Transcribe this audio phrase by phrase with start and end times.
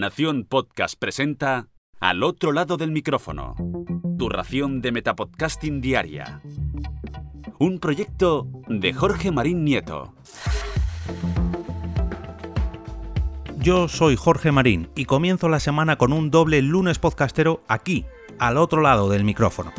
[0.00, 1.68] Nación Podcast presenta
[2.00, 3.54] Al otro lado del micrófono.
[4.18, 6.40] Tu ración de Metapodcasting Diaria.
[7.58, 10.14] Un proyecto de Jorge Marín Nieto.
[13.58, 18.06] Yo soy Jorge Marín y comienzo la semana con un doble lunes podcastero aquí,
[18.38, 19.70] al otro lado del micrófono.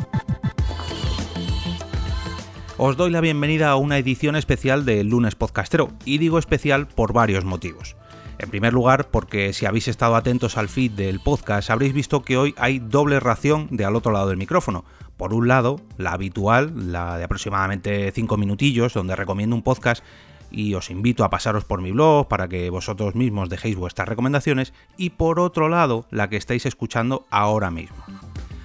[2.78, 7.12] Os doy la bienvenida a una edición especial de Lunes Podcastero, y digo especial por
[7.12, 7.96] varios motivos.
[8.42, 12.36] En primer lugar, porque si habéis estado atentos al feed del podcast, habréis visto que
[12.36, 14.84] hoy hay doble ración de al otro lado del micrófono.
[15.16, 20.02] Por un lado, la habitual, la de aproximadamente 5 minutillos, donde recomiendo un podcast
[20.50, 24.74] y os invito a pasaros por mi blog para que vosotros mismos dejéis vuestras recomendaciones.
[24.96, 28.04] Y por otro lado, la que estáis escuchando ahora mismo.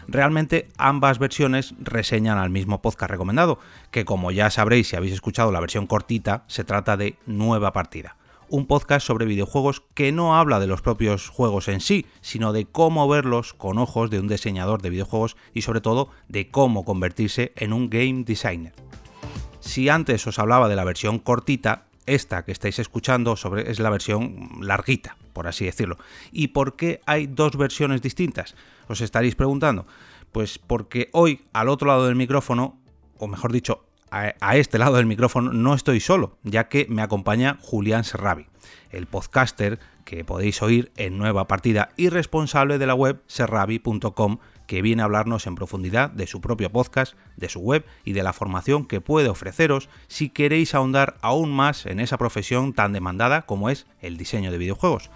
[0.07, 3.59] Realmente ambas versiones reseñan al mismo podcast recomendado,
[3.91, 8.16] que como ya sabréis si habéis escuchado la versión cortita, se trata de Nueva Partida.
[8.49, 12.65] Un podcast sobre videojuegos que no habla de los propios juegos en sí, sino de
[12.65, 17.51] cómo verlos con ojos de un diseñador de videojuegos y sobre todo de cómo convertirse
[17.57, 18.73] en un game designer.
[19.59, 23.89] Si antes os hablaba de la versión cortita, esta que estáis escuchando sobre, es la
[23.89, 25.97] versión larguita, por así decirlo.
[26.31, 28.55] ¿Y por qué hay dos versiones distintas?
[28.87, 29.85] Os estaréis preguntando.
[30.31, 32.79] Pues porque hoy, al otro lado del micrófono,
[33.17, 37.57] o mejor dicho, a, este lado del micrófono, no estoy solo, ya que me acompaña
[37.61, 38.47] Julián Serravi,
[38.91, 44.81] el podcaster que podéis oír en nueva partida y responsable de la web serravi.com que
[44.81, 48.33] viene a hablarnos en profundidad de su propio podcast, de su web y de la
[48.33, 53.69] formación que puede ofreceros si queréis ahondar aún más en esa profesión tan demandada como
[53.69, 55.09] es el diseño de videojuegos.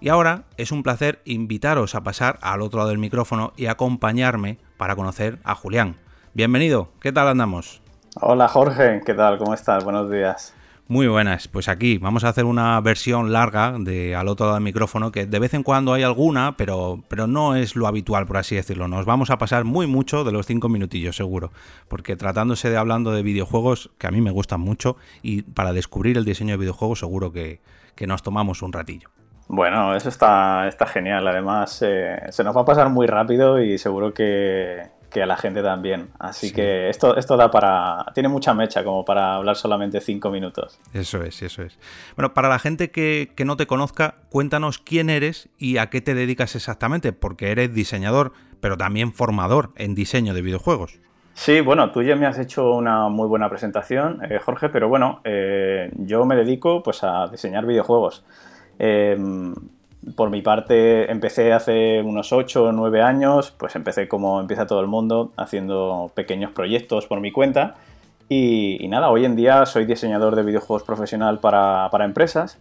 [0.00, 4.58] Y ahora es un placer invitaros a pasar al otro lado del micrófono y acompañarme
[4.76, 5.96] para conocer a Julián.
[6.34, 7.82] Bienvenido, ¿qué tal andamos?
[8.20, 9.38] Hola Jorge, ¿qué tal?
[9.38, 9.84] ¿Cómo estás?
[9.84, 10.52] Buenos días.
[10.88, 14.64] Muy buenas, pues aquí vamos a hacer una versión larga de al otro lado del
[14.64, 18.38] micrófono, que de vez en cuando hay alguna, pero, pero no es lo habitual, por
[18.38, 18.88] así decirlo.
[18.88, 21.52] Nos vamos a pasar muy mucho de los cinco minutillos, seguro,
[21.86, 26.16] porque tratándose de hablando de videojuegos, que a mí me gustan mucho, y para descubrir
[26.16, 27.60] el diseño de videojuegos seguro que,
[28.06, 29.10] nos tomamos un ratillo.
[29.46, 31.26] Bueno, eso está, está genial.
[31.28, 35.36] Además, eh, se nos va a pasar muy rápido y seguro que, que a la
[35.36, 36.10] gente también.
[36.18, 38.06] Así que esto, esto da para.
[38.14, 40.78] Tiene mucha mecha como para hablar solamente cinco minutos.
[40.92, 41.78] Eso es, eso es.
[42.16, 46.14] Bueno, para la gente que, no te conozca, cuéntanos quién eres y a qué te
[46.14, 51.00] dedicas exactamente, porque eres diseñador, pero también formador en diseño de videojuegos.
[51.34, 55.20] Sí, bueno, tú ya me has hecho una muy buena presentación, eh, Jorge, pero bueno,
[55.22, 58.24] eh, yo me dedico pues a diseñar videojuegos.
[58.80, 59.16] Eh,
[60.14, 64.80] por mi parte, empecé hace unos 8 o 9 años, pues empecé como empieza todo
[64.80, 67.76] el mundo, haciendo pequeños proyectos por mi cuenta.
[68.28, 72.58] Y, nada, hoy en día soy diseñador de videojuegos profesional para, empresas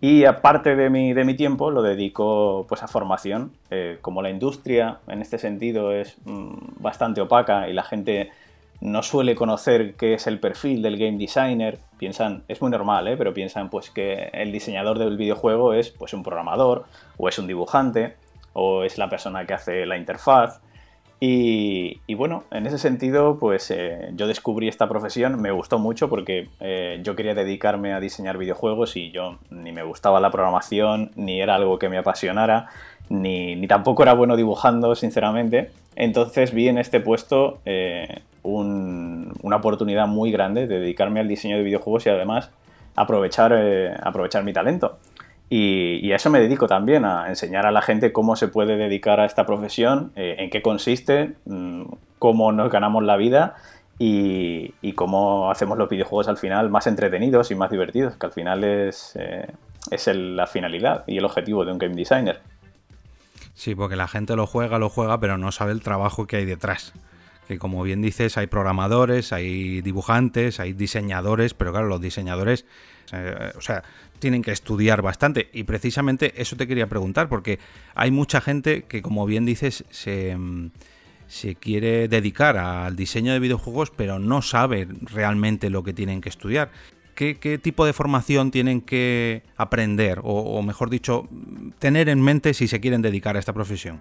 [0.00, 3.52] y aparte de mi, de mi, tiempo lo dedico pues a formación.
[3.70, 8.30] Eh, como la industria en este sentido es mm, bastante opaca y la gente
[8.80, 13.16] no suele conocer qué es el perfil del game designer, piensan, es muy normal, ¿eh?
[13.16, 16.84] pero piensan pues que el diseñador del videojuego es pues un programador,
[17.18, 18.16] o es un dibujante,
[18.52, 20.60] o es la persona que hace la interfaz.
[21.22, 26.48] Y, bueno, en ese sentido, pues eh, yo descubrí esta profesión, me gustó mucho porque
[26.60, 31.42] eh, yo quería dedicarme a diseñar videojuegos y yo ni me gustaba la programación, ni
[31.42, 32.68] era algo que me apasionara,
[33.10, 35.70] ni, tampoco era bueno dibujando, sinceramente.
[35.94, 41.62] Entonces vi en este puesto eh, una oportunidad muy grande de dedicarme al diseño de
[41.62, 42.50] videojuegos y además
[42.96, 44.98] aprovechar, eh, aprovechar mi talento.
[45.48, 49.18] Y, a eso me dedico también, a enseñar a la gente cómo se puede dedicar
[49.18, 51.82] a esta profesión, eh, en qué consiste, mm,
[52.20, 53.56] cómo nos ganamos la vida
[53.98, 58.64] y, cómo hacemos los videojuegos al final más entretenidos y más divertidos, que al final
[58.64, 59.18] es,
[59.90, 62.40] es la finalidad y el objetivo de un game designer.
[63.54, 66.44] Sí, porque la gente lo juega, lo juega, pero no sabe el trabajo que hay
[66.44, 66.92] detrás.
[67.50, 72.64] Que como bien dices, hay programadores, hay dibujantes, hay diseñadores, pero claro, los diseñadores,
[73.10, 73.82] eh, o sea,
[74.20, 75.50] tienen que estudiar bastante.
[75.52, 77.58] Y precisamente eso te quería preguntar, porque
[77.96, 80.38] hay mucha gente que, como bien dices, se,
[81.26, 86.28] se quiere dedicar al diseño de videojuegos, pero no sabe realmente lo que tienen que
[86.28, 86.70] estudiar.
[87.16, 91.28] ¿Qué, tipo de formación tienen que aprender o, mejor dicho,
[91.80, 94.00] tener en mente si se quieren dedicar a esta profesión?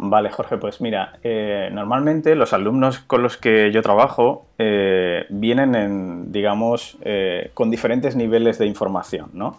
[0.00, 5.74] Vale, Jorge, pues mira, eh, normalmente los alumnos con los que yo trabajo eh, vienen
[5.74, 9.58] en, digamos, eh, con diferentes niveles de información, ¿no?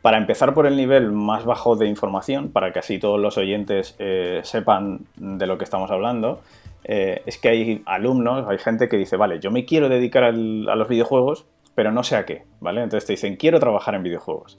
[0.00, 3.96] Para empezar por el nivel más bajo de información, para que así todos los oyentes
[4.44, 6.40] sepan de lo que estamos hablando,
[6.82, 10.88] es que hay alumnos, hay gente que dice, vale, yo me quiero dedicar a los
[10.88, 11.44] videojuegos,
[11.74, 12.82] pero no sé a qué, ¿vale?
[12.82, 14.58] Entonces te dicen, quiero trabajar en videojuegos.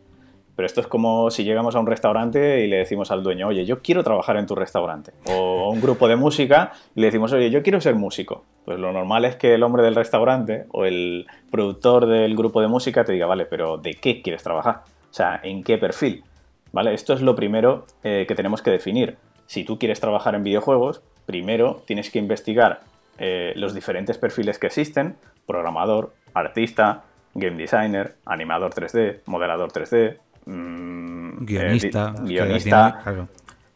[0.61, 3.65] Pero esto es como si llegamos a un restaurante y le decimos al dueño, oye,
[3.65, 5.11] yo quiero trabajar en tu restaurante.
[5.25, 8.45] O a un grupo de música y le decimos, oye, yo quiero ser músico.
[8.63, 12.67] Pues lo normal es que el hombre del restaurante o el productor del grupo de
[12.67, 14.83] música te diga, vale, pero ¿de qué quieres trabajar?
[15.09, 16.23] O sea, ¿en qué perfil?
[16.71, 16.93] ¿Vale?
[16.93, 19.17] Esto es lo primero eh, que tenemos que definir.
[19.47, 22.81] Si tú quieres trabajar en videojuegos, primero tienes que investigar
[23.17, 25.15] eh, los diferentes perfiles que existen,
[25.47, 27.01] programador, artista,
[27.33, 33.27] game designer, animador 3D, modelador 3D, mm, guionista, eh, guionista,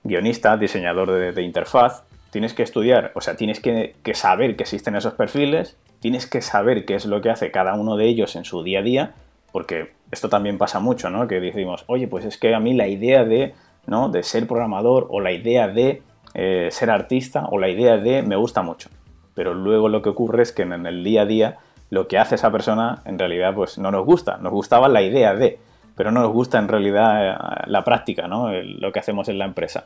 [0.04, 2.04] guionista, diseñador de, interfaz.
[2.32, 6.42] Tienes que estudiar, o sea, tienes que, que saber que existen esos perfiles, tienes que
[6.42, 9.14] saber qué es lo que hace cada uno de ellos en su día a día,
[9.52, 11.28] porque esto también pasa mucho, ¿no?
[11.28, 13.54] Que decimos, oye, pues es que a mí la idea de,
[13.88, 14.10] ¿no?
[14.10, 16.02] de ser programador o la idea de
[16.34, 18.90] eh, ser artista o la idea de me gusta mucho.
[19.34, 21.58] Pero luego lo que ocurre es que en el día a día
[21.90, 24.38] lo que hace esa persona en realidad pues no nos gusta.
[24.38, 25.60] Nos gustaba la idea de,
[25.96, 28.52] pero no nos gusta en realidad eh, la práctica, ¿no?
[28.52, 29.86] lo que hacemos en la empresa.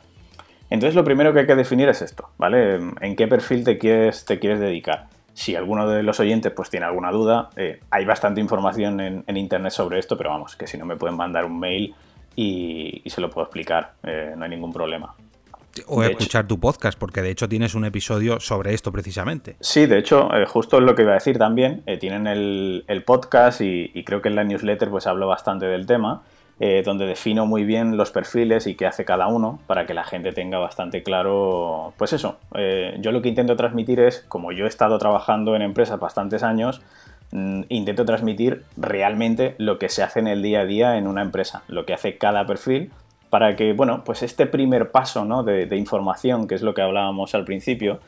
[0.70, 2.76] Entonces lo primero que hay que definir es esto, ¿vale?
[3.00, 5.08] ¿En qué perfil te quieres, te quieres dedicar?
[5.34, 9.72] Si alguno de los oyentes pues tiene alguna duda, eh, hay bastante información en, internet
[9.72, 11.94] sobre esto, pero vamos, que si no me pueden mandar un mail
[12.36, 15.14] y, se lo puedo explicar, eh, no hay ningún problema.
[15.86, 19.56] O escuchar tu podcast, porque de hecho tienes un episodio sobre esto precisamente.
[19.60, 21.82] Sí, de hecho, eh, justo es lo que iba a decir también.
[21.86, 26.22] Eh, tienen el, podcast y, creo que en la newsletter pues hablo bastante del tema,
[26.58, 30.04] eh, donde defino muy bien los perfiles y qué hace cada uno para que la
[30.04, 32.38] gente tenga bastante claro, pues eso.
[32.98, 36.82] yo lo que intento transmitir es, como yo he estado trabajando en empresas bastantes años,
[37.32, 41.22] mm, intento transmitir realmente lo que se hace en el día a día en una
[41.22, 42.90] empresa, lo que hace cada perfil
[43.30, 45.44] para que, bueno, pues este primer paso ¿no?
[45.44, 48.00] de, información, que es lo que hablábamos al principio,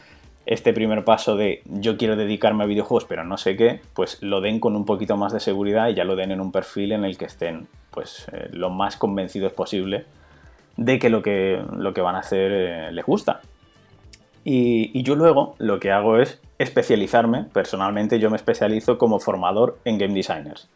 [0.44, 4.40] este primer paso de yo quiero dedicarme a videojuegos pero no sé qué, pues lo
[4.40, 7.04] den con un poquito más de seguridad y ya lo den en un perfil en
[7.04, 10.04] el que estén pues eh, lo más convencidos posible
[10.76, 13.40] de que lo que, lo que van a hacer eh, les gusta.
[14.44, 19.78] Y, y, yo luego lo que hago es especializarme, personalmente yo me especializo como formador
[19.84, 20.68] en game designers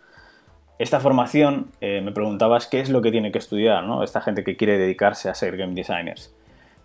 [0.78, 4.02] esta formación, eh, me preguntabas qué es lo que tiene que estudiar, ¿no?
[4.02, 6.34] Esta gente que quiere dedicarse a ser game designers.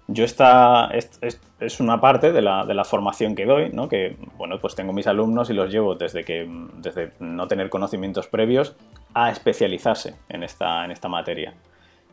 [0.07, 3.87] Yo esta es, una parte de la, formación que doy, ¿no?
[3.87, 8.27] Que, bueno, pues tengo mis alumnos y los llevo desde que, desde no tener conocimientos
[8.27, 8.75] previos
[9.13, 11.53] a especializarse en esta, en esta materia.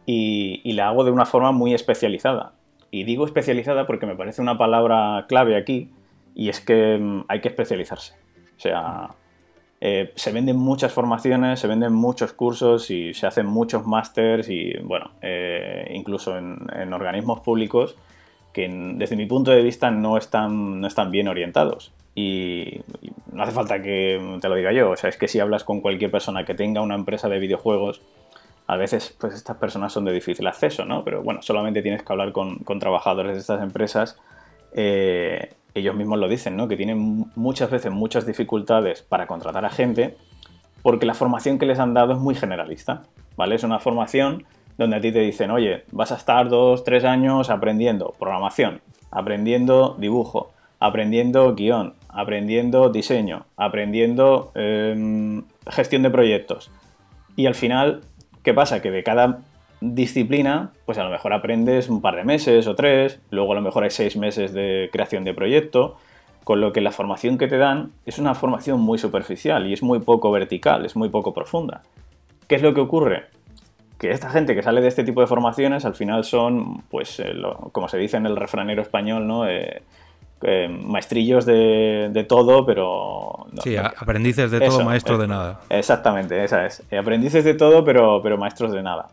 [0.06, 2.52] Y, y la hago de una forma muy especializada.
[2.90, 5.90] Y digo especializada porque me parece una palabra clave aquí,
[6.34, 8.14] y es que mm, hay que especializarse.
[8.56, 9.10] O sea,
[9.80, 14.76] eh, se venden muchas formaciones, se venden muchos cursos y se hacen muchos másters y,
[14.82, 17.96] bueno, eh, incluso en, organismos públicos
[18.52, 21.92] que desde mi punto de vista no están, no están bien orientados.
[22.14, 22.80] Y,
[23.32, 25.80] no hace falta que te lo diga yo, o sea, es que si hablas con
[25.80, 28.02] cualquier persona que tenga una empresa de videojuegos,
[28.66, 31.04] a veces pues estas personas son de difícil acceso, ¿no?
[31.04, 34.18] Pero bueno, solamente tienes que hablar con, con trabajadores de estas empresas
[34.72, 36.68] eh, ellos mismos lo dicen, ¿no?
[36.68, 40.16] Que tienen muchas veces muchas dificultades para contratar a gente
[40.82, 43.02] porque la formación que les han dado es muy generalista,
[43.36, 43.56] ¿vale?
[43.56, 44.44] Es una formación
[44.76, 48.80] donde a ti te dicen, oye, vas a estar dos, tres años aprendiendo programación,
[49.10, 56.70] aprendiendo dibujo, aprendiendo guion, aprendiendo diseño, aprendiendo em, gestión de proyectos.
[57.34, 58.02] Y al final,
[58.42, 58.80] ¿qué pasa?
[58.80, 59.40] Que de cada
[59.80, 63.62] disciplina, pues a lo mejor aprendes un par de meses o tres, luego a lo
[63.62, 65.96] mejor hay seis meses de creación de proyecto,
[66.44, 69.82] con lo que la formación que te dan es una formación muy superficial y es
[69.82, 71.82] muy poco vertical, es muy poco profunda.
[72.46, 73.26] ¿Qué es lo que ocurre?
[73.98, 77.34] Que esta gente que sale de este tipo de formaciones al final son, pues, eh,
[77.72, 79.46] como se dice en el refranero español, ¿no?
[79.46, 79.82] Eh,
[80.40, 83.46] eh, maestrillos de, todo, pero...
[83.62, 85.60] sí, aprendices de todo, maestros de nada.
[85.68, 86.82] Exactamente, esa es.
[86.98, 89.08] Aprendices de todo, pero, pero maestros de nada.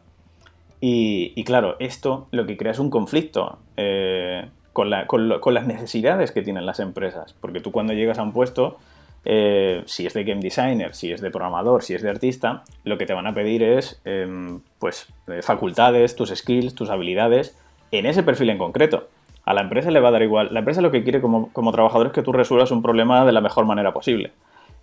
[0.88, 6.68] Y, claro, esto lo que crea es un conflicto eh, con, las necesidades que tienen
[6.68, 7.34] las empresas.
[7.42, 8.77] Porque tú cuando llegas a un puesto,
[9.24, 13.00] eh, si es de game designer, si es de programador, si es de artista, lo
[13.00, 17.58] que te van a pedir es em, pues, eh, facultades, tus skills, tus habilidades
[17.89, 19.08] en ese perfil en concreto.
[19.44, 20.50] A la empresa le va a dar igual.
[20.51, 23.32] La empresa lo que quiere como, como trabajador es que tú resuelvas un problema de
[23.32, 24.34] la mejor manera posible.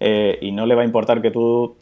[0.00, 1.76] y no le va a importar que tú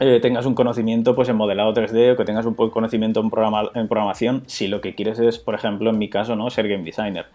[0.00, 3.30] eh, tengas un conocimiento pues, en modelado 3D o que tengas un conocimiento en,
[3.74, 6.48] en programación si lo que quieres es, por ejemplo, en mi caso, ¿no?
[6.48, 7.26] ser game designer.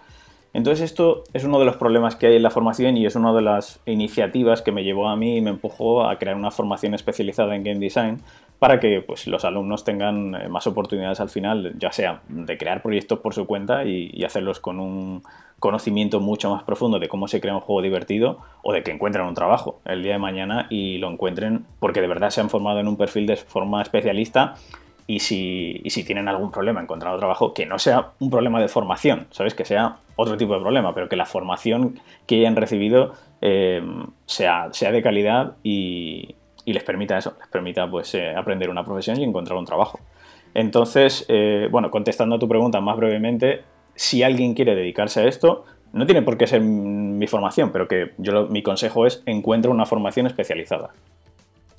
[0.51, 3.33] Entonces esto es uno de los problemas que hay en la formación y es una
[3.33, 6.93] de las iniciativas que me llevó a mí y me empujó a crear una formación
[6.93, 8.21] especializada en game design
[8.57, 12.81] para que pues, los alumnos tengan eh, más oportunidades al final, ya sea de crear
[12.81, 15.21] proyectos por su cuenta y hacerlos con un,
[15.65, 19.25] conocimiento mucho más profundo de cómo se crea un juego divertido o de que encuentren
[19.25, 22.79] un trabajo el día de mañana y lo encuentren porque de verdad se han formado
[22.79, 24.53] en un perfil de forma especialista
[25.07, 28.67] y si, y si tienen algún problema encontrando trabajo, que no sea un problema de
[28.67, 29.55] formación, ¿sabes?
[29.55, 33.83] Que sea otro tipo de problema, pero que la formación que hayan recibido eh,
[34.27, 38.83] sea, sea de calidad y, y, les permita eso, les permita pues eh, aprender una
[38.83, 39.99] profesión y encontrar un trabajo.
[40.53, 43.63] Entonces, eh, bueno, contestando a tu pregunta más brevemente,
[43.95, 48.11] si alguien quiere dedicarse a esto, no tiene por qué ser mi formación, pero que
[48.17, 50.91] yo mi consejo es encuentre una formación especializada.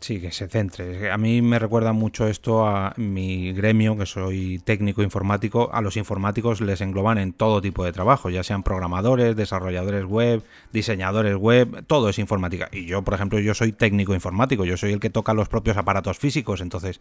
[0.01, 1.11] Sí, que se centre.
[1.11, 5.71] A mí me recuerda mucho esto a mi gremio, que soy técnico informático.
[5.73, 10.43] A los informáticos les engloban en todo tipo de trabajo, ya sean programadores, desarrolladores web,
[10.73, 12.69] diseñadores web, todo es informática.
[12.73, 15.77] Y yo, por ejemplo, yo soy técnico informático, yo soy el que toca los propios
[15.79, 17.01] aparatos físicos, entonces,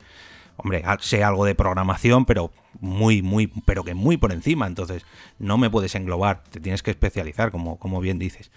[0.58, 5.06] hombre, sé algo de programación, pero muy, muy, pero que muy por encima, entonces
[5.40, 8.52] no me puedes englobar, te tienes que especializar, como, como bien dices.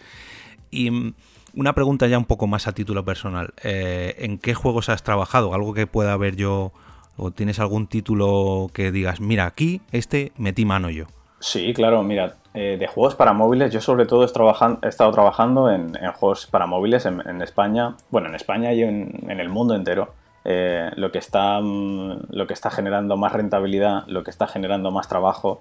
[0.71, 1.14] Y mm,
[1.55, 3.52] una pregunta ya un poco más a título personal.
[3.62, 5.55] Eh, ¿En qué juegos has trabajado?
[5.55, 6.73] Algo que pueda haber yo,
[7.17, 11.07] o tienes algún título que digas, mira, aquí este metí mano yo.
[11.40, 15.93] Sí, claro, mira, eh, de juegos para móviles, yo sobre todo he, estado trabajando en,
[16.14, 20.14] juegos para móviles en, España, bueno, en España y en, el mundo entero.
[20.50, 24.90] Eh, lo, que está, mm, lo que está generando más rentabilidad, lo que está generando
[24.90, 25.61] más trabajo,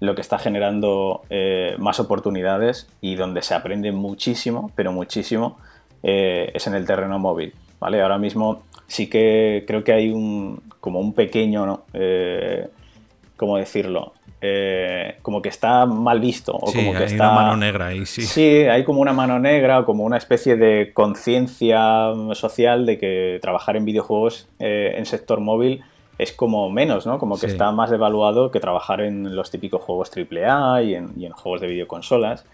[0.00, 5.58] lo que está generando eh, más oportunidades y donde se aprende muchísimo, pero muchísimo,
[6.02, 7.54] eh, es en el terreno móvil.
[7.80, 8.02] ¿vale?
[8.02, 12.68] Ahora mismo sí que creo que hay un, como un pequeño, eh,
[13.36, 14.12] ¿cómo decirlo?
[15.22, 16.52] Como que está mal visto.
[16.52, 18.22] O como que hay está, una mano negra ahí, sí.
[18.22, 23.76] Sí, hay como una mano negra, como una especie de conciencia social de que trabajar
[23.76, 25.82] en videojuegos en sector móvil
[26.18, 27.18] es como menos, ¿no?
[27.18, 31.26] Como que está más devaluado que trabajar en los típicos juegos AAA y en, y
[31.26, 32.44] en juegos de videoconsolas.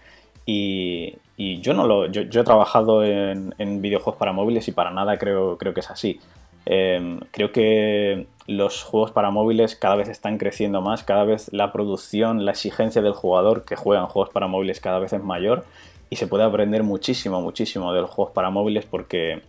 [0.45, 2.05] Y, y, yo no lo.
[2.05, 6.19] Yo, he trabajado en, videojuegos para móviles y para nada creo, creo que es así.
[6.67, 11.71] Em, creo que los juegos para móviles cada vez están creciendo más, cada vez la
[11.71, 15.65] producción, la exigencia del jugador que juega en juegos para móviles cada vez es mayor
[16.09, 19.41] y se puede aprender muchísimo, muchísimo de los juegos para móviles porque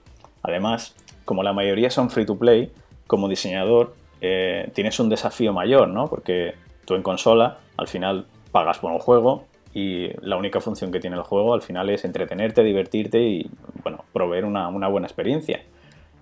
[0.42, 2.72] además, como la mayoría son free to play,
[3.06, 6.08] como diseñador eh, tienes un desafío mayor, ¿no?
[6.08, 6.54] Porque
[6.86, 11.16] tú en consola al final pagas por un juego y la única función que tiene
[11.16, 13.50] el juego al final es entretenerte, divertirte y,
[13.82, 15.62] bueno, proveer una, buena experiencia.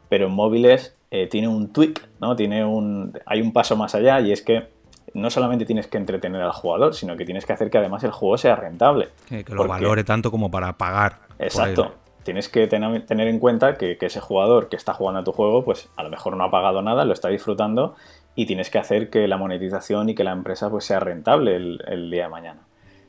[0.08, 2.36] Pero en móviles eh, tiene un tweak, ¿no?
[2.36, 4.68] Tiene un, hay un paso más allá y es que
[5.14, 8.10] no solamente tienes que entretener al jugador, sino que tienes que hacer que además el
[8.10, 9.08] juego sea rentable.
[9.28, 11.20] que lo valore tanto como para pagar.
[11.38, 11.92] Exacto
[12.24, 15.88] tienes que tener en cuenta que, ese jugador que está jugando a tu juego, pues
[15.96, 17.94] a lo mejor no ha pagado nada, lo está disfrutando
[18.34, 22.10] y tienes que hacer que la monetización y que la empresa pues sea rentable el,
[22.10, 22.60] día de mañana.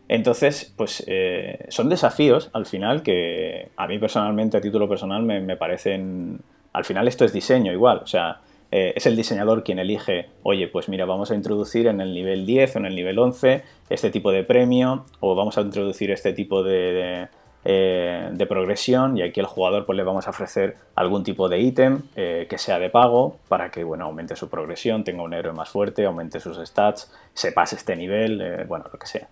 [0.07, 5.57] Entonces, pues eh, son desafíos al final que a mí personalmente, a título personal, me,
[5.57, 6.41] parecen...
[6.75, 10.67] Al final esto es diseño igual, o sea, eh, es el diseñador quien elige, oye,
[10.67, 14.11] pues mira, vamos a introducir en el nivel 10 o en el nivel 11 este
[14.11, 17.29] tipo de premio o vamos a introducir este tipo de
[17.63, 21.59] eh, de progresión y aquí al jugador pues le vamos a ofrecer algún tipo de
[21.59, 25.53] ítem eh, que sea de pago para que bueno, aumente su progresión, tenga un héroe
[25.53, 29.29] más fuerte, aumente sus stats, se pase este nivel, bueno, lo que sea.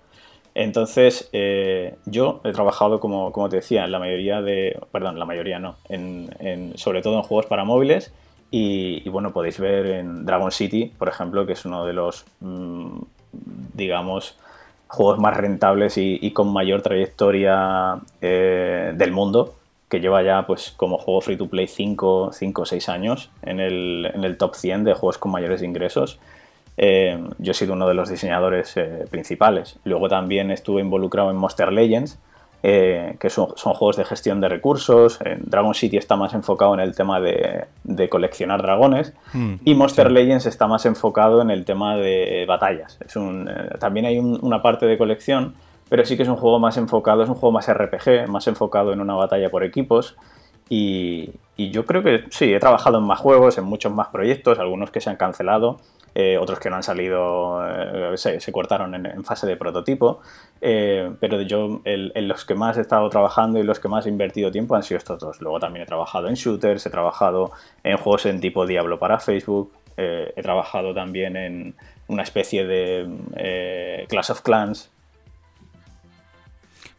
[0.56, 1.30] Entonces,
[2.06, 4.80] yo he trabajado, como, como, te decía, en la mayoría de.
[4.92, 5.76] Perdón, la mayoría no.
[6.76, 8.14] Sobre todo en juegos para móviles.
[8.52, 12.26] Y, bueno, podéis ver en Dragon City, por ejemplo, que es uno de los.
[12.40, 13.00] Mm,
[13.74, 14.38] digamos
[14.94, 19.56] juegos más rentables y, con mayor trayectoria eh, del mundo,
[19.90, 24.12] que lleva ya pues como juego free to play 5 o 6 años en el,
[24.14, 26.20] en el, top 100 de juegos con mayores ingresos.
[26.78, 29.80] Eh, yo he sido uno de los diseñadores eh, principales.
[29.84, 32.20] Luego también estuve involucrado en Monster Legends,
[32.66, 35.20] eh, que son, juegos de gestión de recursos.
[35.42, 37.68] Dragon City está más enfocado en el tema de,
[38.10, 42.98] coleccionar dragones mm, y Monster Legends está más enfocado en el tema de batallas.
[43.06, 45.56] Es un, eh, también hay una parte de colección,
[45.90, 48.94] pero sí que es un juego más enfocado, es un juego más RPG, más enfocado
[48.94, 50.16] en una batalla por equipos.
[50.70, 54.58] Y, y yo creo que sí, he trabajado en más juegos, en muchos más proyectos,
[54.58, 55.82] algunos que se han cancelado,
[56.16, 60.22] eh, otros que no han salido, eh, se, cortaron en, fase de prototipo,
[60.62, 64.10] eh, pero yo en los que más he estado trabajando y los que más he
[64.10, 65.42] invertido tiempo han sido estos dos.
[65.42, 67.52] Luego también he trabajado en shooters, he trabajado
[67.84, 71.76] en juegos en tipo Diablo para Facebook, he trabajado también en
[72.08, 74.92] una especie de Clash of Clans.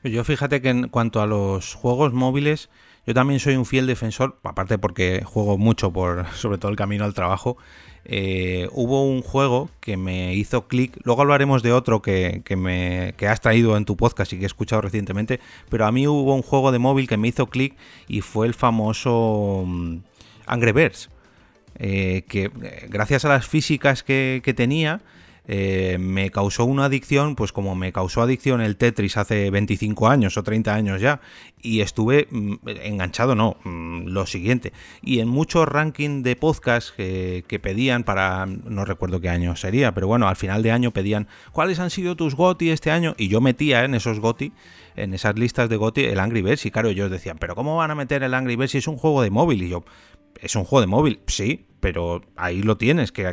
[0.04, 2.68] Yo fíjate que en cuanto a los juegos móviles,
[3.06, 7.04] yo también soy un fiel defensor, aparte porque juego mucho por sobre todo el camino
[7.04, 7.56] al trabajo,
[8.04, 10.98] eh, hubo un juego que me hizo clic.
[11.04, 14.82] Luego hablaremos de otro que, me, has traído en tu podcast y que he escuchado
[14.82, 15.40] recientemente.
[15.68, 17.74] Pero a mí hubo un juego de móvil que me hizo clic
[18.08, 19.98] y fue el famoso mm,
[20.46, 21.10] Angry Birds.
[21.78, 22.50] que
[22.88, 25.00] gracias a las físicas que, que tenía,
[25.46, 30.36] eh, me causó una adicción, pues como me causó adicción el Tetris hace 25 años
[30.36, 31.20] o 30 años ya,
[31.60, 34.72] y estuve mm, enganchado, no, mm, lo siguiente.
[35.02, 40.06] Y en muchos rankings de podcast que, pedían para, no recuerdo qué año sería, pero
[40.06, 43.14] bueno, al final de año pedían, ¿cuáles han sido tus GOTI este año?
[43.16, 44.52] Y yo metía en esos GOTI
[44.96, 47.90] en esas listas de GOTI el Angry Birds y claro, ellos decían, pero ¿cómo van
[47.90, 49.62] a meter el Angry Birds si es un juego de móvil?
[49.62, 49.84] Y yo,
[50.44, 53.26] es un juego de móvil, sí, pero ahí lo tienes, que,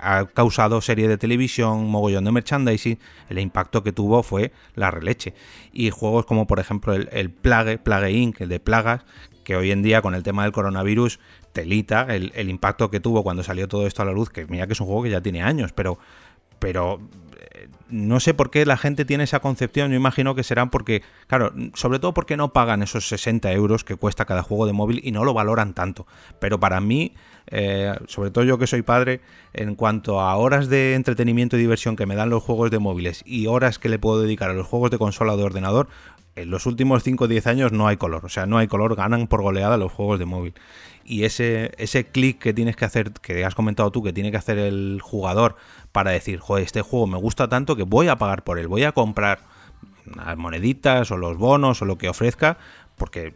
[0.00, 2.98] ha causado serie de televisión, mogollón de merchandising,
[3.28, 5.34] el impacto que tuvo fue la releche.
[5.72, 9.04] Y juegos como por ejemplo el, Plague, Plague Inc., el de plagas,
[9.44, 11.20] que hoy en día con el tema del coronavirus,
[11.52, 14.66] telita, el, el impacto que tuvo cuando salió todo esto a la luz, que mira
[14.66, 15.98] que es un juego que ya tiene años, pero,
[16.58, 17.00] pero
[17.90, 19.90] no sé por qué la gente tiene esa concepción.
[19.90, 23.96] Yo imagino que serán porque, claro, sobre todo porque no pagan esos 60 euros que
[23.96, 26.06] cuesta cada juego de móvil y no lo valoran tanto.
[26.38, 27.14] Pero para mí,
[27.46, 29.20] eh, sobre todo yo que soy padre,
[29.52, 33.22] en cuanto a horas de entretenimiento y diversión que me dan los juegos de móviles
[33.24, 35.88] y horas que le puedo dedicar a los juegos de consola o de ordenador,
[36.36, 38.24] en los últimos 5 o 10 años no hay color.
[38.24, 40.54] O sea, no hay color, ganan por goleada los juegos de móvil.
[41.10, 44.36] Y ese, ese clic que tienes que hacer, que has comentado tú, que tiene que
[44.36, 45.56] hacer el jugador
[45.90, 48.84] para decir, joder, este juego me gusta tanto que voy a pagar por él, voy
[48.84, 49.40] a comprar
[50.04, 52.58] las moneditas o los bonos o lo que ofrezca,
[52.98, 53.32] porque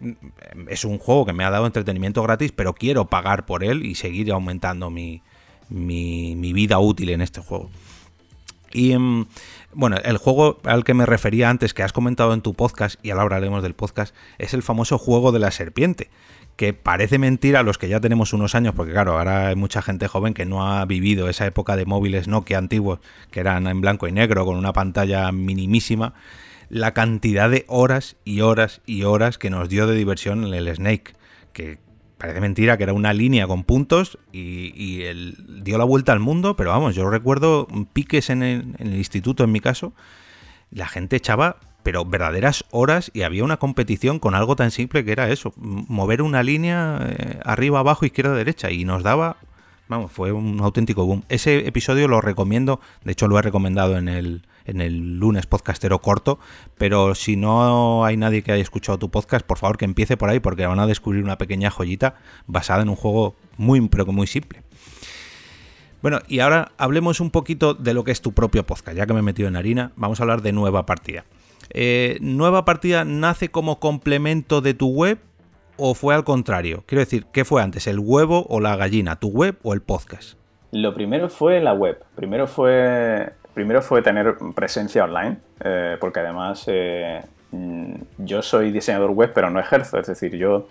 [0.68, 3.94] es un juego que me ha dado entretenimiento gratis, pero quiero pagar por él y
[3.94, 5.22] seguir aumentando mi,
[5.70, 7.70] mi, mi vida útil en este juego.
[8.70, 9.28] Y mm,
[9.72, 13.10] bueno, el juego al que me refería antes, que has comentado en tu podcast, y
[13.10, 16.10] ahora hablaremos del podcast, es el famoso juego de la serpiente,
[16.56, 19.82] que parece mentira a los que ya tenemos unos años, porque claro, ahora hay mucha
[19.82, 23.80] gente joven que no ha vivido esa época de móviles Nokia antiguos, que eran en
[23.80, 26.14] blanco y negro, con una pantalla minimísima,
[26.68, 31.14] la cantidad de horas y horas y horas que nos dio de diversión el Snake,
[31.52, 31.78] que
[32.18, 35.02] parece mentira que era una línea con puntos y,
[35.62, 39.42] dio la vuelta al mundo, pero vamos, yo recuerdo piques en el, en el instituto,
[39.44, 39.92] en mi caso,
[40.70, 45.12] la gente echaba pero verdaderas horas y había una competición con algo tan simple que
[45.12, 49.36] era eso, mover una línea eh, arriba, abajo, izquierda, derecha y nos daba,
[49.88, 51.24] vamos, fue un auténtico boom.
[51.28, 56.00] Ese episodio lo recomiendo, de hecho lo he recomendado en el, en el lunes podcastero
[56.00, 56.38] corto,
[56.78, 60.30] pero si no hay nadie que haya escuchado tu podcast, por favor que empiece por
[60.30, 62.16] ahí porque van a descubrir una pequeña joyita
[62.46, 64.62] basada en un juego muy, pero muy simple.
[66.02, 68.96] Bueno, y ahora hablemos un poquito de lo que es tu propio podcast.
[68.96, 71.24] Ya que me he metido en harina, vamos a hablar de nueva partida.
[71.74, 75.18] Eh, ¿Nueva partida nace como complemento de tu web
[75.78, 76.84] o fue al contrario?
[76.86, 80.38] Quiero decir, ¿qué fue antes, el huevo o la gallina, tu web o el podcast?
[80.70, 81.98] Lo primero fue la web.
[82.14, 89.12] Primero fue, primero fue tener presencia online, eh, porque además eh, mm, yo soy diseñador
[89.12, 89.98] web, pero no ejerzo.
[89.98, 90.68] Es decir, yo,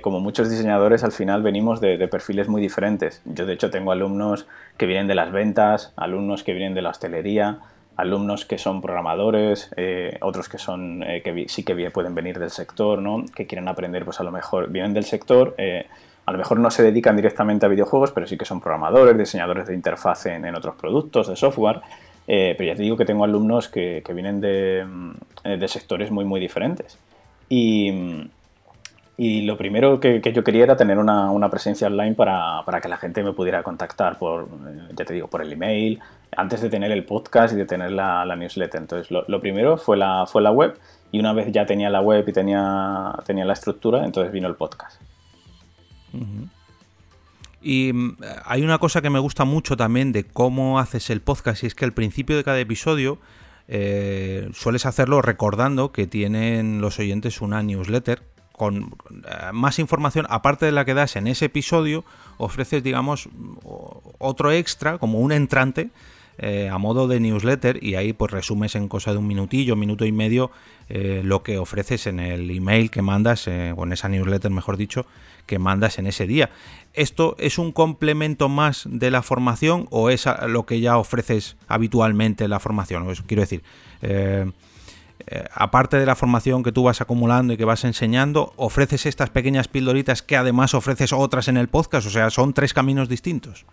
[0.00, 3.20] como muchos diseñadores, al final venimos de, de, perfiles muy diferentes.
[3.26, 4.46] Yo, de hecho, tengo alumnos
[4.78, 7.60] que vienen de las ventas, alumnos que vienen de la hostelería,
[7.96, 12.50] alumnos que son programadores, eh, otros que son eh, que sí que pueden venir del
[12.50, 13.24] sector, ¿no?
[13.34, 15.86] que quieren aprender, pues a lo mejor vienen del sector, eh,
[16.26, 19.66] a lo mejor no se dedican directamente a videojuegos, pero sí que son programadores, diseñadores
[19.66, 21.80] de interfaz en, otros productos, de software.
[22.26, 24.86] pero ya te digo que tengo alumnos que, vienen de,
[25.44, 26.98] de, sectores muy, muy diferentes.
[27.50, 28.30] Y,
[29.16, 32.88] y lo primero que, yo quería era tener una, una presencia online para, para, que
[32.88, 34.48] la gente me pudiera contactar por,
[34.96, 36.00] ya te digo, por el email,
[36.36, 38.80] antes de tener el podcast y de tener la, newsletter.
[38.80, 40.76] Entonces, lo, primero fue la, fue la web
[41.12, 44.56] y una vez ya tenía la web y tenía, tenía la estructura, entonces vino el
[44.56, 45.00] podcast.
[47.62, 51.62] Y mm, hay una cosa que me gusta mucho también de cómo haces el podcast
[51.62, 53.18] y es que al principio de cada episodio
[53.68, 60.66] eh, sueles hacerlo recordando que tienen los oyentes una newsletter con eh, más información, aparte
[60.66, 62.04] de la que das en ese episodio,
[62.38, 63.28] ofreces, digamos,
[64.18, 65.90] otro extra, como un entrante,
[66.38, 70.04] eh, a modo de newsletter y ahí pues resumes en cosa de un minutillo, minuto
[70.04, 70.50] y medio
[70.88, 75.06] eh, lo que ofreces en el email que mandas, o en esa newsletter mejor dicho,
[75.46, 76.50] que mandas en ese día.
[76.92, 82.44] ¿Esto es un complemento más de la formación o es lo que ya ofreces habitualmente
[82.44, 83.06] en la formación?
[83.26, 83.62] quiero decir,
[85.54, 89.68] aparte de la formación que tú vas acumulando y que vas enseñando, ofreces estas pequeñas
[89.68, 93.66] pildoritas que además ofreces otras en el podcast, o sea, son tres caminos distintos.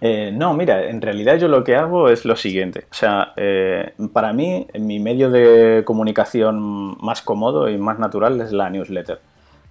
[0.00, 2.86] Eh, no, mira, en realidad yo lo que hago es lo siguiente.
[2.90, 8.52] O sea, eh, para mí, mi medio de comunicación más cómodo y más natural es
[8.52, 9.20] la newsletter.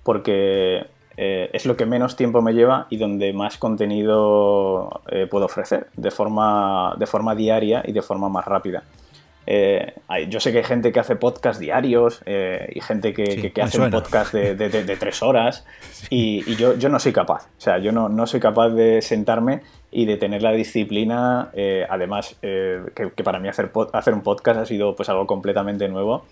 [0.04, 5.88] Porque eh, es lo que menos tiempo me lleva y donde más contenido puedo ofrecer
[5.95, 8.84] de forma, de forma diaria y de forma más rápida.
[9.49, 9.93] Eh,
[10.27, 13.89] yo sé que hay gente que hace podcast diarios eh, y gente que, hace un
[13.89, 15.65] podcast de, tres horas
[16.10, 17.45] y, yo, yo, no soy capaz.
[17.57, 21.49] O sea, yo no, no soy capaz de sentarme y de tener la disciplina.
[21.53, 26.25] Eh, además, que, para mí hacer, hacer un podcast ha sido pues algo completamente nuevo.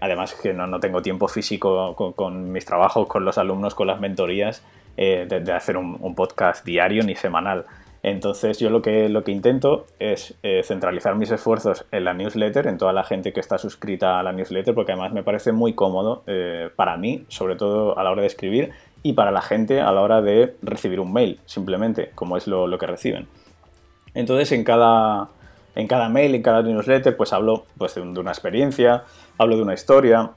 [0.00, 4.00] además que no, no, tengo tiempo físico con, mis trabajos, con los alumnos, con las
[4.00, 4.64] mentorías,
[4.96, 7.66] de, hacer un podcast diario ni semanal.
[8.02, 12.66] Entonces yo lo que, lo que intento es eh, centralizar mis esfuerzos en la newsletter,
[12.66, 15.74] en toda la gente que está suscrita a la newsletter, porque además me parece muy
[15.74, 19.80] cómodo eh, para mí, sobre todo a la hora de escribir, y para la gente
[19.80, 23.28] a la hora de recibir un mail, simplemente, como es lo, que reciben.
[24.14, 25.28] Entonces en cada,
[25.74, 29.04] en cada mail, en cada newsletter, pues hablo pues, de, una experiencia,
[29.36, 30.30] hablo de una historia,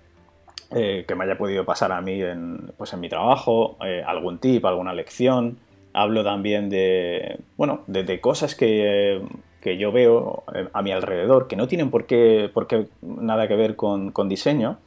[0.75, 4.65] eh, que me haya podido pasar a mí en, pues en mi trabajo, algún tip,
[4.65, 5.59] alguna lección,
[5.93, 9.21] hablo también de, bueno, de, cosas que,
[9.63, 13.55] yo veo eh, a mi alrededor, que no tienen por qué, por qué nada que
[13.55, 14.77] ver con, diseño,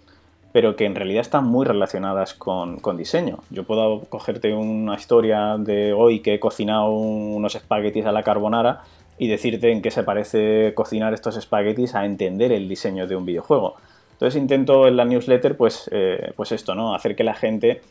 [0.52, 3.38] pero que en realidad están muy relacionadas con, diseño.
[3.50, 8.82] Yo puedo cogerte una historia de hoy que he cocinado unos espaguetis a la carbonara
[9.18, 13.24] y decirte en qué se parece cocinar estos espaguetis a entender el diseño de un
[13.24, 13.76] videojuego.
[14.12, 16.94] Entonces intento en la newsletter, pues, eh, pues esto, ¿no?
[16.94, 17.82] Hacer que la gente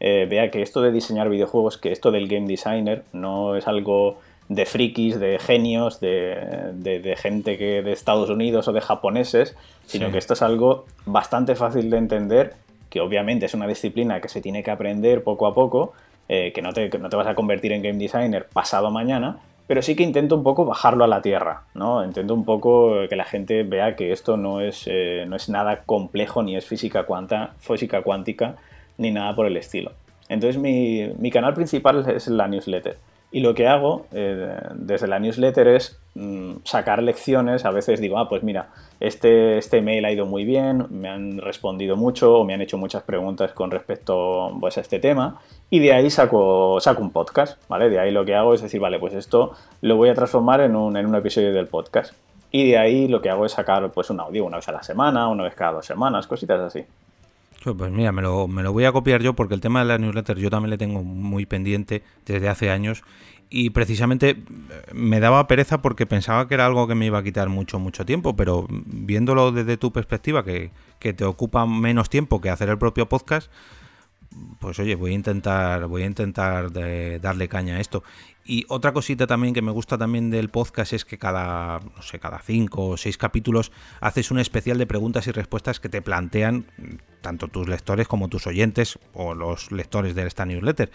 [0.00, 4.18] eh, vea que esto de diseñar videojuegos, que esto del game designer no es algo
[4.48, 9.56] de frikis, de genios, de, gente que de Estados Unidos o de japoneses,
[9.86, 12.54] sino que esto es algo bastante fácil de entender,
[12.88, 15.92] que obviamente es una disciplina que se tiene que aprender poco a poco,
[16.28, 19.82] eh, que, no te, no te vas a convertir en game designer pasado mañana, pero
[19.82, 22.02] sí que intento un poco bajarlo a la tierra, ¿no?
[22.02, 25.82] Intento un poco que la gente vea que esto no es, eh, no es nada
[25.84, 28.56] complejo ni es física, cuanta, física cuántica,
[28.98, 29.92] ni nada por el estilo.
[30.28, 32.98] Entonces mi, canal principal es la newsletter.
[33.30, 37.66] Y lo que hago eh, desde la newsletter es mm, sacar lecciones.
[37.66, 41.38] A veces digo, ah, pues mira, este, este mail ha ido muy bien, me han
[41.38, 45.40] respondido mucho o me han hecho muchas preguntas con respecto pues, a este tema.
[45.68, 47.90] Y de ahí saco, saco un podcast, ¿vale?
[47.90, 50.74] De ahí lo que hago es decir, vale, pues esto lo voy a transformar en
[50.74, 52.14] un, en un episodio del podcast.
[52.50, 54.82] Y de ahí lo que hago es sacar pues un audio una vez a la
[54.82, 56.82] semana, una vez cada dos semanas, cositas así.
[57.62, 59.98] Pues mira, me lo, me lo voy a copiar yo porque el tema de la
[59.98, 63.02] newsletter yo también le tengo muy pendiente desde hace años
[63.50, 64.36] y precisamente eh,
[64.92, 68.04] me daba pereza porque pensaba que era algo que me iba a quitar mucho, mucho
[68.04, 72.78] tiempo, pero viéndolo desde tu perspectiva, que, que te ocupa menos tiempo que hacer el
[72.78, 73.50] propio podcast,
[74.60, 76.70] pues oye, voy a intentar, voy a intentar
[77.20, 78.02] darle caña a esto.
[78.44, 82.18] Y otra cosita también que me gusta también del podcast es que cada, no sé,
[82.18, 86.66] cada cinco o seis capítulos haces un especial de preguntas y respuestas que te plantean
[87.20, 90.90] tanto tus lectores como tus oyentes o los lectores de esta newsletter.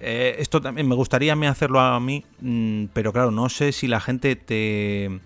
[0.00, 4.00] Eh, esto también me gustaría hacerlo a mí, mm, pero claro, no sé si la
[4.00, 5.20] gente te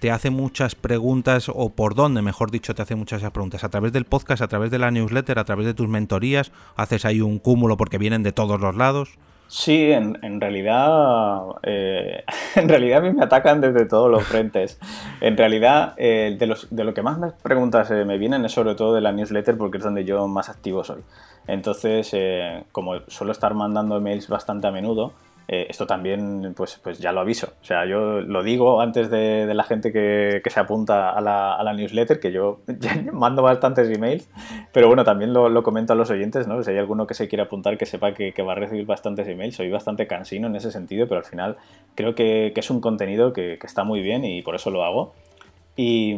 [0.00, 3.64] te hace muchas preguntas, o por dónde, mejor dicho, te hace muchas preguntas.
[3.64, 7.04] A través del podcast, a través de la newsletter, a través de tus mentorías, haces
[7.04, 9.18] ahí un cúmulo porque vienen de todos los lados.
[9.48, 12.24] Sí, en, realidad, eh,
[12.56, 14.78] en realidad a mí me atacan desde todos los frentes.
[15.20, 18.94] En realidad, eh, de, de, lo que más preguntas eh, me vienen es sobre todo
[18.94, 21.02] de la newsletter porque es donde yo más activo soy.
[21.46, 22.12] Entonces,
[22.72, 25.12] como suelo estar mandando emails bastante a menudo,
[25.48, 27.52] eh, esto también, pues, pues ya lo aviso.
[27.60, 32.18] O sea, yo lo digo antes de, la gente que, se apunta a la, newsletter,
[32.18, 32.60] que yo
[33.12, 34.28] mando bastantes emails,
[34.72, 36.62] pero bueno, también lo, comento a los oyentes, ¿no?
[36.62, 39.56] Si hay alguno que se quiere apuntar, que sepa que, va a recibir bastantes emails.
[39.56, 41.56] Soy bastante cansino en ese sentido, pero al final
[41.94, 45.14] creo que, es un contenido que, está muy bien y por eso lo hago.
[45.76, 46.16] Y,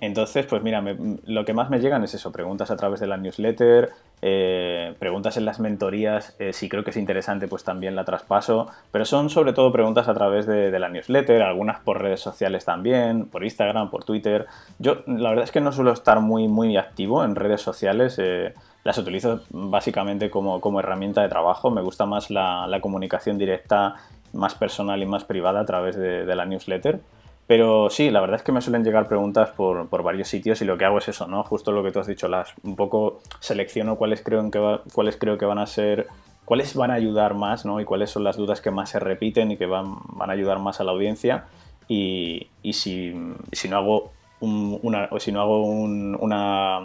[0.00, 0.82] entonces, pues mira,
[1.24, 3.90] lo que más me llegan es eso, preguntas a través de la newsletter,
[4.22, 8.68] eh, preguntas en las mentorías, eh, si creo que es interesante, pues también la traspaso,
[8.90, 13.26] pero son sobre todo preguntas a través de, la newsletter, algunas por redes sociales también,
[13.26, 14.46] por Instagram, por Twitter.
[14.78, 18.16] Yo la verdad es que no suelo estar muy, muy activo en redes sociales.
[18.18, 18.52] Eh,
[18.82, 21.70] las utilizo básicamente como, herramienta de trabajo.
[21.70, 23.94] Me gusta más la, comunicación directa,
[24.32, 27.00] más personal y más privada a través de la newsletter.
[27.46, 30.78] Pero sí, la verdad es que me suelen llegar preguntas por, varios sitios y lo
[30.78, 31.42] que hago es eso, ¿no?
[31.42, 35.36] Justo lo que tú has dicho, las un poco selecciono cuáles creo que cuáles creo
[35.36, 36.08] que van a ser
[36.44, 37.80] cuáles van a ayudar más, ¿no?
[37.80, 40.58] Y cuáles son las dudas que más se repiten y que van, van a ayudar
[40.58, 41.46] más a la audiencia.
[41.86, 46.78] Y, si, no hago un, una, o si no hago un, una,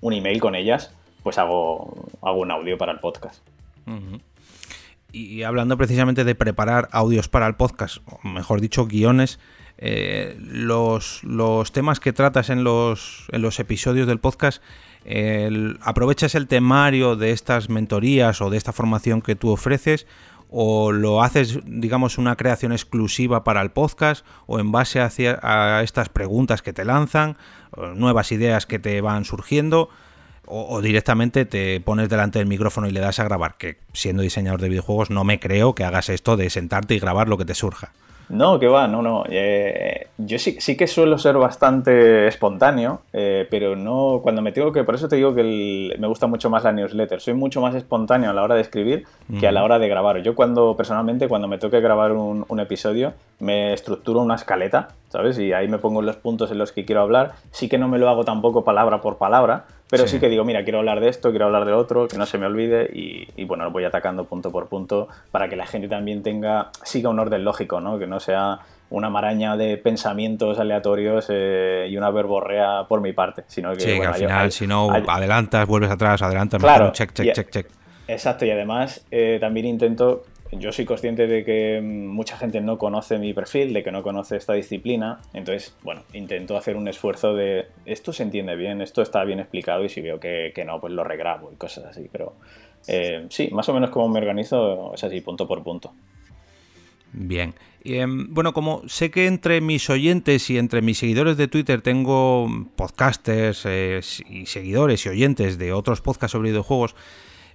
[0.00, 3.46] un email con ellas, pues hago, hago un audio para el podcast.
[5.10, 9.38] Y hablando precisamente de preparar audios para el podcast, o mejor dicho, guiones,
[9.78, 11.22] eh, los,
[11.72, 14.62] temas que tratas en los, en los episodios del podcast,
[15.80, 20.06] ¿aprovechas el temario de estas mentorías o de esta formación que tú ofreces?
[20.50, 26.08] o lo haces, digamos, una creación exclusiva para el podcast, o en base a estas
[26.08, 27.36] preguntas que te lanzan,
[27.94, 29.90] nuevas ideas que te van surgiendo,
[30.46, 34.60] o, directamente te pones delante del micrófono y le das a grabar, que siendo diseñador
[34.60, 37.54] de videojuegos no me creo que hagas esto de sentarte y grabar lo que te
[37.54, 37.92] surja.
[38.28, 39.24] No, que va, no, no.
[39.28, 44.70] Eh, yo sí, sí que suelo ser bastante espontáneo, eh, pero no cuando me tengo
[44.70, 44.84] que.
[44.84, 47.20] Por eso te digo que me gusta mucho más la newsletter.
[47.20, 49.06] Soy mucho más espontáneo a la hora de escribir
[49.40, 50.22] que a la hora de grabar.
[50.22, 55.38] Yo, cuando personalmente, cuando me toque grabar un, un, episodio, me estructuro una escaleta, ¿sabes?
[55.38, 57.32] Y ahí me pongo los puntos en los que quiero hablar.
[57.50, 60.20] Sí que no me lo hago tampoco palabra por palabra, pero sí.
[60.20, 62.46] que digo, mira, quiero hablar de esto, quiero hablar del otro, que no se me
[62.46, 66.70] olvide y, bueno, lo voy atacando punto por punto para que la gente también tenga,
[66.82, 67.98] siga un orden lógico, ¿no?
[67.98, 68.58] Que no sea
[68.90, 73.80] una maraña de pensamientos aleatorios eh, y una verborrea por mi parte, sino que...
[73.80, 77.66] Sí, que al final, si no, adelantas, vuelves atrás, adelantas, claro, check, check, check, check.
[78.08, 83.18] Exacto, y además eh, también intento yo soy consciente de que mucha gente no conoce
[83.18, 87.66] mi perfil, de que no conoce esta disciplina, entonces, bueno, intento hacer un esfuerzo de
[87.84, 91.04] esto se entiende bien, esto está bien explicado y si veo que, no, pues lo
[91.04, 92.34] regrabo y cosas así, pero
[92.86, 95.92] eh, sí, más o menos como me organizo es así, punto por punto.
[97.12, 97.54] Bien.
[97.84, 102.48] Em, bueno, como sé que entre mis oyentes y entre mis seguidores de Twitter tengo
[102.76, 106.94] podcasters eh, y seguidores y oyentes de otros podcasts sobre videojuegos,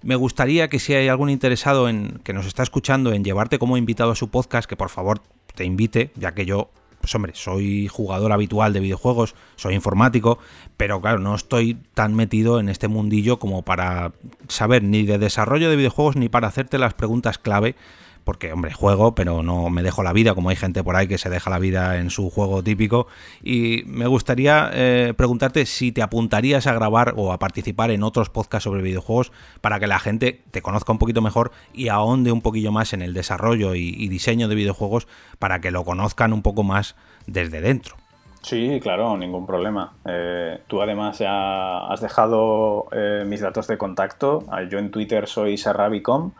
[0.04, 3.78] me gustaría que si hay algún interesado en que nos está escuchando en llevarte como
[3.78, 5.22] invitado a su podcast, que por favor
[5.56, 6.70] te invite, ya que yo
[7.04, 10.40] pues hombre, soy jugador habitual de videojuegos, soy informático,
[10.78, 14.14] pero claro, no estoy tan metido en este mundillo como para
[14.48, 17.76] saber ni de desarrollo de videojuegos ni para hacerte las preguntas clave
[18.24, 21.18] porque, hombre, juego, pero no me dejo la vida, como hay gente por ahí que
[21.18, 23.08] se deja la vida en su juego típico.
[23.42, 28.30] Y me gustaría eh, preguntarte si te apuntarías a grabar o a participar en otros
[28.30, 29.32] podcasts sobre videojuegos
[29.62, 33.02] para que la gente te conozca un poquito mejor y ahonde un poquillo más en
[33.02, 35.08] el desarrollo y, diseño de videojuegos
[35.40, 37.96] para que lo conozcan un poco más desde dentro.
[38.42, 39.94] Sí, claro, ningún problema.
[40.06, 44.44] Eh, tú además ya has dejado eh, mis datos de contacto.
[44.70, 46.32] Yo en Twitter soy serrabicom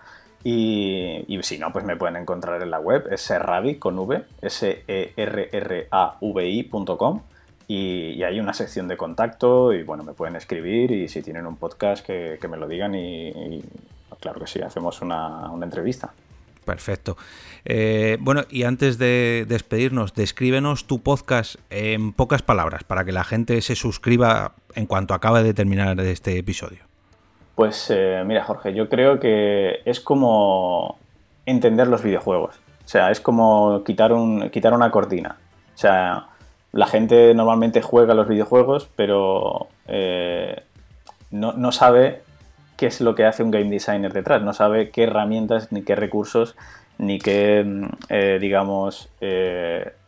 [0.44, 3.32] y, si no, pues me pueden encontrar en la web, es
[3.80, 7.22] con v, s e r r a v i.com
[7.68, 11.56] y, hay una sección de contacto y bueno, me pueden escribir y si tienen un
[11.56, 13.64] podcast que, me lo digan y,
[14.20, 16.12] claro que sí, hacemos una, entrevista.
[16.66, 17.18] Perfecto.
[17.66, 23.26] Eh, bueno, y antes de despedirnos, descríbenos tu podcast en pocas palabras para que la
[23.26, 26.93] gente se suscriba en cuanto acabe de terminar este episodio.
[27.56, 30.98] Pues eh, mira, Jorge, yo creo que es como
[31.46, 32.56] entender los videojuegos.
[32.86, 35.38] O sea, es como quitar, un, quitar una cortina.
[35.76, 36.28] O sea,
[36.72, 40.64] la gente normalmente juega los videojuegos, pero eh,
[41.30, 42.24] no, sabe
[42.76, 44.42] qué es lo que hace un game designer detrás.
[44.42, 46.56] No sabe qué herramientas, ni qué recursos,
[46.98, 49.10] ni qué, mm, eh, digamos,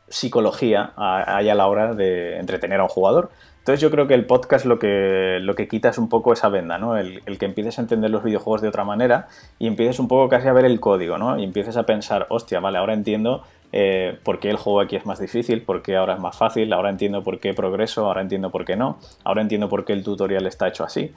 [0.08, 3.29] psicología hay a la hora de entretener a un jugador.
[3.65, 6.49] Entonces yo creo que el podcast lo que, lo que quita es un poco esa
[6.49, 6.97] venda, ¿no?
[6.97, 10.47] El, que empieces a entender los videojuegos de otra manera y empieces un poco casi
[10.47, 11.39] a ver el código, ¿no?
[11.39, 15.08] Y empieces a pensar, hostia, vale, ahora entiendo eh, por qué el juego aquí es
[15.08, 18.51] más difícil, por qué ahora es más fácil, ahora entiendo por qué progreso, ahora entiendo
[18.51, 21.12] por qué no, ahora entiendo por qué el tutorial está hecho así.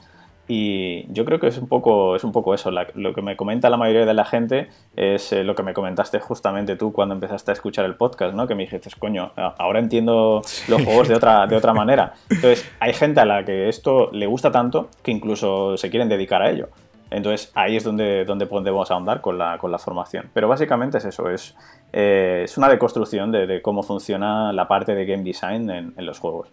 [0.51, 2.71] Y yo creo que es un poco, es un poco eso.
[2.71, 6.19] lo que me comenta la mayoría de la gente es eh, lo que me comentaste
[6.19, 8.47] justamente tú cuando empezaste a escuchar el podcast, ¿no?
[8.47, 12.13] Que me dijiste, coño, ahora entiendo los juegos de otra, de otra manera.
[12.31, 16.41] Entonces, hay gente a la que esto le gusta tanto que incluso se quieren dedicar
[16.41, 16.69] a ello.
[17.11, 20.31] Entonces, ahí es donde, donde podemos ahondar con la, con la formación.
[20.33, 21.55] Pero básicamente es eso, es,
[21.93, 26.49] eh, es una deconstrucción de, cómo funciona la parte de game design en los juegos.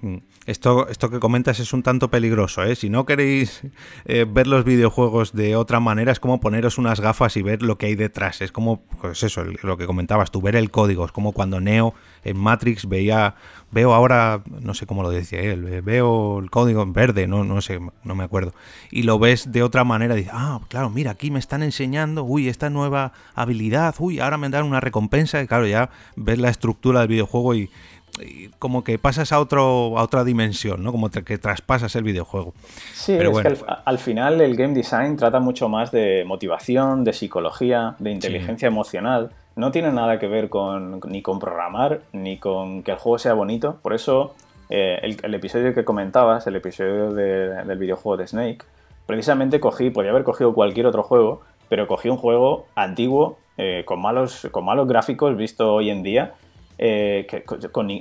[0.00, 0.16] Mm.
[0.46, 2.74] Esto, esto que comentas es un tanto peligroso, ¿eh?
[2.74, 3.62] Si no queréis
[4.06, 7.76] eh, ver los videojuegos de otra manera, es como poneros unas gafas y ver lo
[7.76, 8.40] que hay detrás.
[8.40, 11.04] Es como, pues eso, lo que comentabas tú, ver el código.
[11.04, 11.92] Es como cuando Neo
[12.24, 13.34] en Matrix veía,
[13.70, 17.60] veo ahora, no sé cómo lo decía él, veo el código en verde, no, no
[17.60, 18.54] sé, no me acuerdo.
[18.90, 22.48] Y lo ves de otra manera, dices, ah, claro, mira, aquí me están enseñando, uy,
[22.48, 25.42] esta nueva habilidad, uy, ahora me dan una recompensa.
[25.42, 27.70] Y claro, ya ves la estructura del videojuego y
[28.58, 30.92] como que pasas a otro a otra dimensión, ¿no?
[30.92, 32.54] Como que traspasas el videojuego.
[32.94, 37.94] Sí, es que al, final el game design trata mucho más de motivación, de psicología,
[37.98, 39.30] de inteligencia emocional.
[39.56, 43.34] No tiene nada que ver con ni con programar ni con que el juego sea
[43.34, 43.78] bonito.
[43.82, 44.34] Por eso
[44.70, 48.58] eh, el, episodio que comentabas, el episodio del videojuego de Snake,
[49.06, 54.00] precisamente cogí, podría haber cogido cualquier otro juego, pero cogí un juego antiguo eh, con
[54.00, 56.34] malos con malos gráficos visto hoy en día
[56.78, 57.26] eh,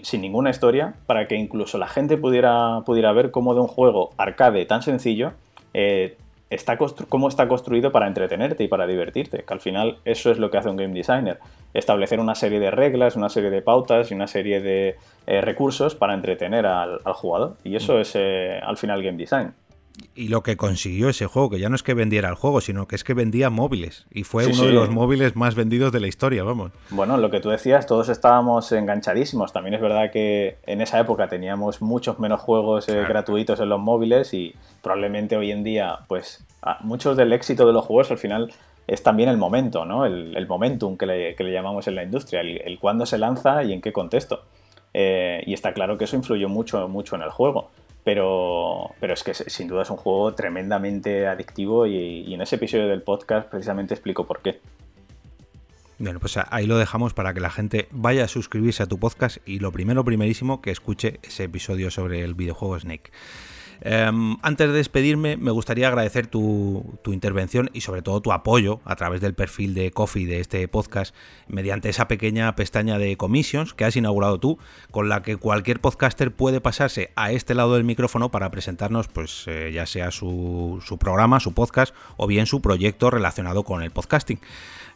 [0.03, 4.11] sin ninguna historia, para que incluso la gente pudiera, pudiera ver cómo de un juego
[4.17, 5.33] arcade tan sencillo,
[5.73, 6.15] eh,
[6.49, 10.49] está cómo está construido para entretenerte y para divertirte, que al final eso es lo
[10.49, 11.39] que hace un game designer,
[11.73, 15.95] establecer una serie de reglas, una serie de pautas y una serie de eh, recursos
[15.95, 17.57] para entretener al, jugador.
[17.63, 19.53] Y eso es eh, al final game design
[20.15, 22.87] y lo que consiguió ese juego, que ya no es que vendiera el juego, sino
[22.87, 24.05] que es que vendía móviles.
[24.11, 26.71] Y fue uno de los móviles más vendidos de la historia, vamos.
[26.89, 29.53] Bueno, lo que tú decías, todos estábamos enganchadísimos.
[29.53, 33.79] También es verdad que en esa época teníamos muchos menos juegos eh, gratuitos en los
[33.79, 36.45] móviles y probablemente hoy en día, pues,
[36.81, 38.51] muchos del éxito de los juegos al final
[38.87, 40.05] es también el momento, ¿no?
[40.05, 43.91] El, momentum que le, llamamos en la industria, el, cuándo se lanza y en qué
[43.91, 44.43] contexto.
[44.93, 47.69] Eh, y está claro que eso influyó mucho, mucho en el juego.
[48.07, 52.87] Pero, pero es que sin duda es un juego tremendamente adictivo y, en ese episodio
[52.87, 54.61] del podcast precisamente explico por qué.
[55.99, 59.45] Bueno, pues ahí lo dejamos para que la gente vaya a suscribirse a tu podcast
[59.45, 63.11] y lo primero, primerísimo, que escuche ese episodio sobre el videojuego Snake.
[63.81, 68.95] Em, antes de despedirme, me gustaría agradecer tu, intervención y sobre todo tu apoyo a
[68.95, 71.15] través del perfil de Coffee de este podcast
[71.47, 74.59] mediante esa pequeña pestaña de commissions que has inaugurado tú,
[74.91, 79.45] con la que cualquier podcaster puede pasarse a este lado del micrófono para presentarnos, pues
[79.47, 83.91] eh, ya sea su, su programa, su podcast o bien su proyecto relacionado con el
[83.91, 84.39] podcasting.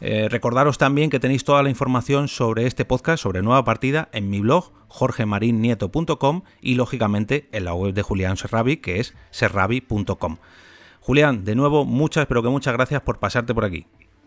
[0.02, 4.32] Eh, recordaros también que tenéis toda la información sobre este podcast, sobre Nueva Partida, en
[4.32, 10.38] mi blog jorgemarinieto.com y lógicamente en la web de Julián Serrabi, que es serrabi.com.
[11.00, 13.86] Julián, de nuevo, muchas, pero que muchas gracias por pasarte por aquí.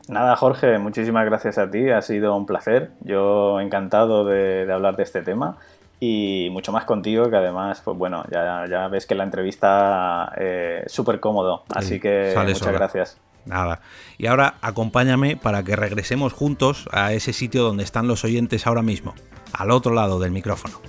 [0.09, 2.91] Nada, Jorge, muchísimas gracias a ti, ha sido un placer.
[3.01, 5.57] Yo encantado de, hablar de este tema
[5.99, 10.85] y mucho más contigo, que además, pues bueno, ya, ves que la entrevista es eh,
[10.87, 13.21] súper cómodo, así que muchas gracias.
[13.47, 13.81] Nada.
[14.19, 18.83] Y ahora acompáñame para que regresemos juntos a ese sitio donde están los oyentes ahora
[18.83, 19.15] mismo,
[19.53, 20.81] al otro lado del micrófono.